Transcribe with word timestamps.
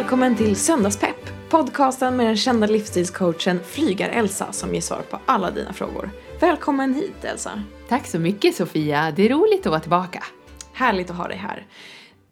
Välkommen 0.00 0.36
till 0.36 0.56
Söndagspepp, 0.56 1.50
podcasten 1.50 2.16
med 2.16 2.26
den 2.26 2.36
kända 2.36 2.66
livsstilscoachen 2.66 3.60
Flygar-Elsa 3.64 4.52
som 4.52 4.74
ger 4.74 4.80
svar 4.80 5.02
på 5.10 5.18
alla 5.26 5.50
dina 5.50 5.72
frågor. 5.72 6.10
Välkommen 6.40 6.94
hit 6.94 7.24
Elsa! 7.24 7.62
Tack 7.88 8.06
så 8.06 8.18
mycket 8.18 8.54
Sofia, 8.56 9.12
det 9.16 9.22
är 9.22 9.28
roligt 9.28 9.60
att 9.60 9.66
vara 9.66 9.80
tillbaka. 9.80 10.24
Härligt 10.72 11.10
att 11.10 11.16
ha 11.16 11.28
dig 11.28 11.36
här. 11.36 11.66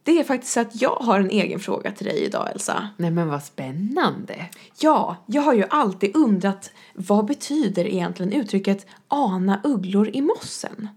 Det 0.02 0.18
är 0.20 0.24
faktiskt 0.24 0.52
så 0.52 0.60
att 0.60 0.82
jag 0.82 0.96
har 0.96 1.20
en 1.20 1.30
egen 1.30 1.60
fråga 1.60 1.90
till 1.90 2.06
dig 2.06 2.24
idag 2.24 2.48
Elsa. 2.52 2.88
Nej 2.96 3.10
men 3.10 3.28
vad 3.28 3.42
spännande. 3.42 4.46
Ja, 4.80 5.16
jag 5.26 5.42
har 5.42 5.54
ju 5.54 5.64
alltid 5.70 6.16
undrat 6.16 6.70
vad 6.94 7.26
betyder 7.26 7.86
egentligen 7.86 8.32
uttrycket 8.32 8.86
ana 9.08 9.60
ugglor 9.64 10.10
i 10.12 10.20
mossen? 10.20 10.88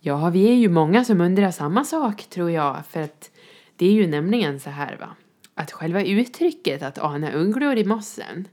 Ja, 0.00 0.30
vi 0.30 0.48
är 0.48 0.54
ju 0.54 0.68
många 0.68 1.04
som 1.04 1.20
undrar 1.20 1.50
samma 1.50 1.84
sak 1.84 2.22
tror 2.22 2.50
jag, 2.50 2.76
för 2.90 3.00
att 3.00 3.30
det 3.76 3.86
är 3.86 3.92
ju 3.92 4.06
nämligen 4.06 4.60
så 4.60 4.70
här 4.70 4.96
va, 5.00 5.08
att 5.54 5.72
själva 5.72 6.02
uttrycket 6.04 6.82
att 6.82 6.98
ana 6.98 7.32
ugglor 7.32 7.76
i 7.76 7.84
mossen, 7.84 8.48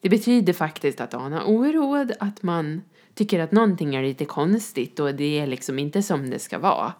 det 0.00 0.08
betyder 0.08 0.52
faktiskt 0.52 1.00
att 1.00 1.14
ana 1.14 1.44
oråd, 1.44 2.12
att 2.20 2.42
man 2.42 2.82
tycker 3.14 3.40
att 3.40 3.52
någonting 3.52 3.94
är 3.94 4.02
lite 4.02 4.24
konstigt 4.24 5.00
och 5.00 5.14
det 5.14 5.38
är 5.38 5.46
liksom 5.46 5.78
inte 5.78 6.02
som 6.02 6.30
det 6.30 6.38
ska 6.38 6.58
vara. 6.58 6.92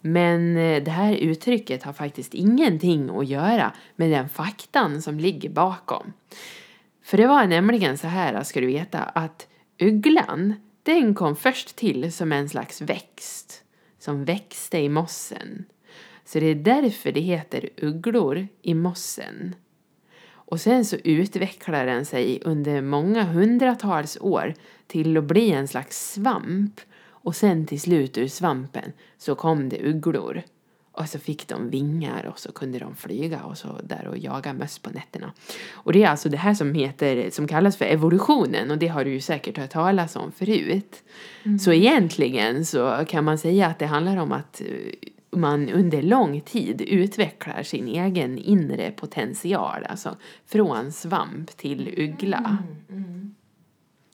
Men 0.00 0.56
eh, 0.56 0.82
det 0.82 0.90
här 0.90 1.14
uttrycket 1.14 1.82
har 1.82 1.92
faktiskt 1.92 2.34
ingenting 2.34 3.10
att 3.10 3.28
göra 3.28 3.72
med 3.96 4.10
den 4.10 4.28
faktan 4.28 5.02
som 5.02 5.18
ligger 5.18 5.50
bakom. 5.50 6.12
För 7.02 7.16
det 7.16 7.26
var 7.26 7.46
nämligen 7.46 7.98
så 7.98 8.06
här, 8.06 8.42
ska 8.42 8.60
du 8.60 8.66
veta, 8.66 8.98
att 8.98 9.46
ugglan, 9.80 10.54
den 10.82 11.14
kom 11.14 11.36
först 11.36 11.76
till 11.76 12.12
som 12.12 12.32
en 12.32 12.48
slags 12.48 12.80
växt 12.80 13.64
som 13.98 14.24
växte 14.24 14.78
i 14.78 14.88
mossen. 14.88 15.64
Så 16.24 16.40
det 16.40 16.46
är 16.46 16.54
därför 16.54 17.12
det 17.12 17.20
heter 17.20 17.68
ugglor 17.76 18.48
i 18.62 18.74
mossen. 18.74 19.54
Och 20.52 20.60
sen 20.60 20.84
så 20.84 20.96
utvecklar 20.96 21.86
den 21.86 22.04
sig 22.04 22.40
under 22.44 22.82
många 22.82 23.24
hundratals 23.24 24.18
år 24.20 24.54
till 24.86 25.16
att 25.16 25.24
bli 25.24 25.50
en 25.50 25.68
slags 25.68 26.12
svamp. 26.12 26.80
Och 27.04 27.36
sen 27.36 27.66
till 27.66 27.80
slut 27.80 28.18
ur 28.18 28.28
svampen 28.28 28.92
så 29.18 29.34
kom 29.34 29.68
det 29.68 29.88
ugglor. 29.88 30.42
Och 30.92 31.08
så 31.08 31.18
fick 31.18 31.48
de 31.48 31.70
vingar 31.70 32.26
och 32.26 32.38
så 32.38 32.52
kunde 32.52 32.78
de 32.78 32.96
flyga 32.96 33.42
och 33.42 33.58
så 33.58 33.80
där 33.82 34.06
och 34.08 34.18
jaga 34.18 34.52
möss 34.52 34.78
på 34.78 34.90
nätterna. 34.90 35.32
Och 35.72 35.92
det 35.92 36.02
är 36.02 36.08
alltså 36.08 36.28
det 36.28 36.36
här 36.36 36.54
som 36.54 36.74
heter, 36.74 37.30
som 37.30 37.48
kallas 37.48 37.76
för 37.76 37.84
evolutionen 37.84 38.70
och 38.70 38.78
det 38.78 38.88
har 38.88 39.04
du 39.04 39.10
ju 39.10 39.20
säkert 39.20 39.58
hört 39.58 39.70
talas 39.70 40.16
om 40.16 40.32
förut. 40.32 41.02
Mm. 41.42 41.58
Så 41.58 41.72
egentligen 41.72 42.64
så 42.64 43.04
kan 43.08 43.24
man 43.24 43.38
säga 43.38 43.66
att 43.66 43.78
det 43.78 43.86
handlar 43.86 44.16
om 44.16 44.32
att 44.32 44.60
eh, 44.60 44.66
man 45.32 45.68
under 45.68 46.02
lång 46.02 46.40
tid 46.40 46.80
utvecklar 46.80 47.62
sin 47.62 47.88
egen 47.88 48.38
inre 48.38 48.90
potential, 48.90 49.86
alltså 49.88 50.16
från 50.46 50.92
svamp 50.92 51.56
till 51.56 51.94
uggla. 51.96 52.58
Mm, 52.88 53.04
mm. 53.04 53.34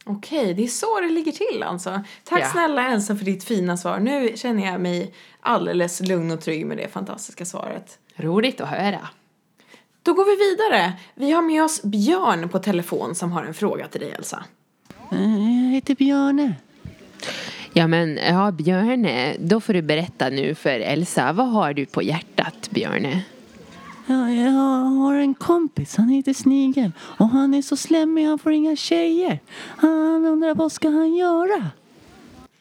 Okej, 0.05 0.55
det 0.55 0.65
är 0.65 0.69
så 0.69 1.01
det 1.01 1.09
ligger 1.09 1.33
till 1.33 1.63
alltså. 1.63 2.01
Tack 2.25 2.43
ja. 2.43 2.49
snälla 2.49 2.89
Elsa 2.89 3.17
för 3.17 3.25
ditt 3.25 3.45
fina 3.45 3.77
svar. 3.77 3.99
Nu 3.99 4.33
känner 4.37 4.67
jag 4.67 4.81
mig 4.81 5.15
alldeles 5.41 6.01
lugn 6.01 6.31
och 6.31 6.41
trygg 6.41 6.67
med 6.67 6.77
det 6.77 6.89
fantastiska 6.89 7.45
svaret. 7.45 7.99
Roligt 8.17 8.61
att 8.61 8.69
höra. 8.69 9.09
Då 10.03 10.13
går 10.13 10.25
vi 10.25 10.51
vidare. 10.51 10.93
Vi 11.15 11.31
har 11.31 11.43
med 11.43 11.65
oss 11.65 11.83
Björn 11.83 12.49
på 12.49 12.59
telefon 12.59 13.15
som 13.15 13.33
har 13.33 13.45
en 13.45 13.55
fråga 13.55 13.89
till 13.89 14.01
dig 14.01 14.11
Elsa. 14.11 14.45
Eh, 15.13 15.65
jag 15.65 15.75
heter 15.75 15.95
Björne. 15.95 16.55
Ja 17.79 17.87
men, 17.87 18.17
ja 18.17 18.51
Björne, 18.51 19.37
då 19.39 19.61
får 19.61 19.73
du 19.73 19.83
berätta 19.83 20.29
nu 20.29 20.55
för 20.55 20.81
Elsa. 20.81 21.33
Vad 21.33 21.49
har 21.49 21.73
du 21.75 21.87
på 21.87 22.03
hjärtat 22.03 22.71
Björne? 22.71 23.25
Ja, 24.07 24.31
jag 24.31 24.51
har 24.51 25.15
en 25.15 25.35
kompis, 25.35 25.97
han 25.97 26.09
heter 26.09 26.33
Snigel. 26.33 26.93
Och 27.01 27.29
han 27.29 27.55
är 27.55 27.63
så 27.63 27.77
slemmig, 27.77 28.25
han 28.25 28.39
får 28.39 28.53
inga 28.53 28.77
tjejer. 28.77 29.41
Han 29.57 30.27
undrar 30.27 30.55
vad 30.55 30.73
ska 30.73 30.89
han 30.89 31.15
göra? 31.15 31.71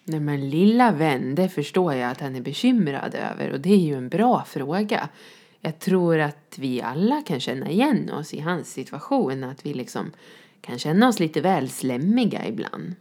Nej 0.03 0.19
men 0.19 0.49
lilla 0.49 0.91
vän, 0.91 1.35
det 1.35 1.49
förstår 1.49 1.93
jag 1.93 2.11
att 2.11 2.21
han 2.21 2.35
är 2.35 2.41
bekymrad 2.41 3.15
över 3.15 3.51
och 3.51 3.59
det 3.59 3.73
är 3.73 3.77
ju 3.77 3.95
en 3.95 4.09
bra 4.09 4.43
fråga. 4.47 5.09
Jag 5.61 5.79
tror 5.79 6.19
att 6.19 6.55
vi 6.57 6.81
alla 6.81 7.21
kan 7.21 7.39
känna 7.39 7.69
igen 7.69 8.09
oss 8.09 8.33
i 8.33 8.39
hans 8.39 8.73
situation, 8.73 9.43
att 9.43 9.65
vi 9.65 9.73
liksom 9.73 10.11
kan 10.61 10.79
känna 10.79 11.07
oss 11.07 11.19
lite 11.19 11.41
väl 11.41 11.69
slemmiga 11.69 12.47
ibland. 12.47 12.95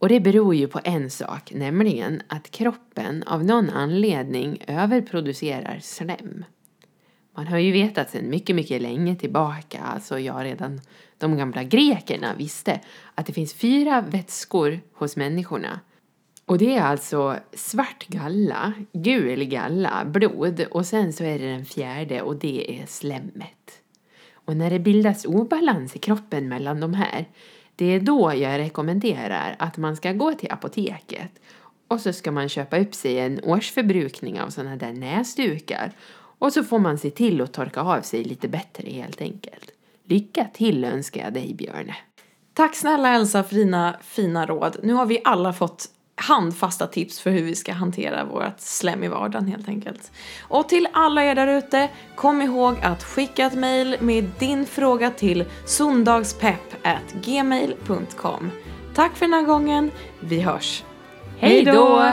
Och 0.00 0.08
det 0.08 0.20
beror 0.20 0.54
ju 0.54 0.68
på 0.68 0.80
en 0.84 1.10
sak, 1.10 1.52
nämligen 1.54 2.22
att 2.26 2.50
kroppen 2.50 3.22
av 3.22 3.44
någon 3.44 3.70
anledning 3.70 4.62
överproducerar 4.66 5.78
slem. 5.82 6.44
Man 7.36 7.46
har 7.46 7.58
ju 7.58 7.72
vetat 7.72 8.10
sedan 8.10 8.30
mycket, 8.30 8.56
mycket 8.56 8.82
länge 8.82 9.16
tillbaka, 9.16 9.80
alltså 9.80 10.18
jag 10.18 10.44
redan 10.44 10.80
de 11.18 11.36
gamla 11.36 11.64
grekerna 11.64 12.34
visste 12.34 12.80
att 13.14 13.26
det 13.26 13.32
finns 13.32 13.54
fyra 13.54 14.00
vätskor 14.00 14.80
hos 14.92 15.16
människorna. 15.16 15.80
Och 16.44 16.58
det 16.58 16.76
är 16.76 16.82
alltså 16.82 17.36
svart 17.52 18.06
galla, 18.06 18.72
gul 18.92 19.44
galla, 19.44 20.04
blod 20.04 20.66
och 20.70 20.86
sen 20.86 21.12
så 21.12 21.24
är 21.24 21.38
det 21.38 21.50
den 21.50 21.64
fjärde 21.64 22.22
och 22.22 22.36
det 22.36 22.80
är 22.80 22.86
slemmet. 22.86 23.82
Och 24.32 24.56
när 24.56 24.70
det 24.70 24.78
bildas 24.78 25.24
obalans 25.24 25.96
i 25.96 25.98
kroppen 25.98 26.48
mellan 26.48 26.80
de 26.80 26.94
här, 26.94 27.26
det 27.78 27.84
är 27.84 28.00
då 28.00 28.32
jag 28.34 28.58
rekommenderar 28.58 29.56
att 29.58 29.76
man 29.76 29.96
ska 29.96 30.12
gå 30.12 30.32
till 30.32 30.52
apoteket 30.52 31.30
och 31.88 32.00
så 32.00 32.12
ska 32.12 32.32
man 32.32 32.48
köpa 32.48 32.78
upp 32.78 32.94
sig 32.94 33.18
en 33.18 33.40
årsförbrukning 33.44 34.40
av 34.40 34.50
sådana 34.50 34.76
där 34.76 34.92
näsdukar 34.92 35.92
och 36.38 36.52
så 36.52 36.64
får 36.64 36.78
man 36.78 36.98
se 36.98 37.10
till 37.10 37.40
att 37.40 37.52
torka 37.52 37.80
av 37.80 38.00
sig 38.00 38.24
lite 38.24 38.48
bättre 38.48 38.90
helt 38.90 39.20
enkelt. 39.20 39.70
Lycka 40.04 40.46
till 40.54 40.84
önskar 40.84 41.24
jag 41.24 41.32
dig 41.32 41.54
Björne. 41.54 41.96
Tack 42.54 42.76
snälla 42.76 43.14
Elsa 43.14 43.44
för 43.44 43.54
dina 43.54 43.96
fina 44.02 44.46
råd. 44.46 44.76
Nu 44.82 44.92
har 44.92 45.06
vi 45.06 45.20
alla 45.24 45.52
fått 45.52 45.86
handfasta 46.18 46.86
tips 46.86 47.20
för 47.20 47.30
hur 47.30 47.42
vi 47.42 47.54
ska 47.54 47.72
hantera 47.72 48.24
vårt 48.24 48.60
slem 48.60 49.04
i 49.04 49.08
vardagen 49.08 49.48
helt 49.48 49.68
enkelt. 49.68 50.12
Och 50.40 50.68
till 50.68 50.88
alla 50.92 51.24
er 51.24 51.34
där 51.34 51.46
ute, 51.46 51.88
kom 52.16 52.42
ihåg 52.42 52.76
att 52.82 53.04
skicka 53.04 53.46
ett 53.46 53.54
mail 53.54 53.96
med 54.00 54.30
din 54.38 54.66
fråga 54.66 55.10
till 55.10 55.44
sondagspepp@gmail.com. 55.66 58.50
Tack 58.94 59.16
för 59.16 59.26
den 59.26 59.34
här 59.34 59.42
gången, 59.42 59.90
vi 60.20 60.40
hörs! 60.40 60.84
Hej 61.38 61.64
då! 61.64 62.12